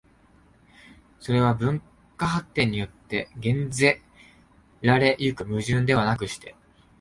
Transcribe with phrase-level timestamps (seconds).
[1.19, 1.79] それは文
[2.17, 4.01] 化発展によって減ぜ
[4.81, 6.55] られ行く矛盾ではなくして、